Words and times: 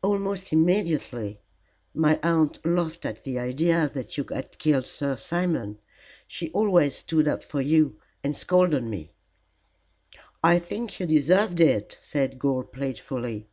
"Almost 0.00 0.50
immediately. 0.50 1.42
My 1.92 2.18
aunt 2.22 2.58
laughed 2.64 3.04
at 3.04 3.22
the 3.22 3.38
idea 3.38 3.86
that 3.92 4.16
you 4.16 4.24
had 4.30 4.56
killed 4.58 4.86
Sir 4.86 5.14
Simon. 5.14 5.78
She 6.26 6.48
always 6.52 6.94
stood 6.94 7.28
up 7.28 7.42
for 7.44 7.60
you, 7.60 7.98
and 8.22 8.34
scolded 8.34 8.82
me." 8.84 9.12
"I 10.42 10.58
think 10.58 10.98
you 11.00 11.04
deserved 11.04 11.60
it," 11.60 11.98
said 12.00 12.38
Gore, 12.38 12.64
playfully. 12.64 13.46